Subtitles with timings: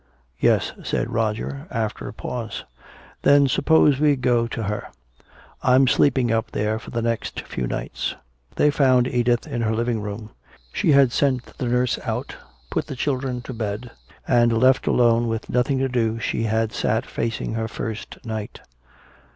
[0.39, 2.63] "Yes," said Roger, after a pause.
[3.21, 4.87] "Then suppose we go to her.
[5.61, 8.15] I'm sleeping up there for the next few nights."
[8.55, 10.31] They found Edith in her living room.
[10.73, 12.35] She had sent the nurse out,
[12.71, 13.91] put the children to bed,
[14.27, 18.59] and left alone with nothing to do she had sat facing her first night.